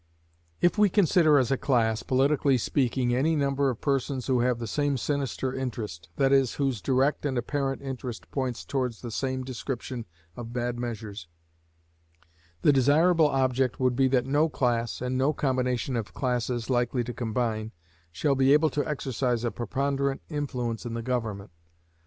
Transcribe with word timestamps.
If 0.61 0.79
we 0.79 0.89
consider 0.89 1.37
as 1.37 1.51
a 1.51 1.59
class, 1.59 2.01
politically 2.01 2.57
speaking, 2.57 3.13
any 3.13 3.35
number 3.35 3.69
of 3.69 3.81
persons 3.81 4.25
who 4.25 4.39
have 4.39 4.57
the 4.57 4.65
same 4.65 4.97
sinister 4.97 5.53
interest 5.53 6.09
that 6.15 6.31
is, 6.31 6.55
whose 6.55 6.81
direct 6.81 7.23
and 7.23 7.37
apparent 7.37 7.83
interest 7.83 8.31
points 8.31 8.65
towards 8.65 9.01
the 9.03 9.11
same 9.11 9.43
description 9.43 10.07
of 10.35 10.53
bad 10.53 10.79
measures 10.79 11.27
the 12.63 12.73
desirable 12.73 13.27
object 13.27 13.79
would 13.79 13.95
be 13.95 14.07
that 14.07 14.25
no 14.25 14.49
class, 14.49 15.01
and 15.01 15.19
no 15.19 15.33
combination 15.33 15.95
of 15.95 16.15
classes 16.15 16.67
likely 16.67 17.03
to 17.03 17.13
combine, 17.13 17.71
shall 18.11 18.33
be 18.33 18.53
able 18.53 18.71
to 18.71 18.83
exercise 18.89 19.43
a 19.43 19.51
preponderant 19.51 20.23
influence 20.29 20.83
in 20.83 20.95
the 20.95 21.03
government. 21.03 21.51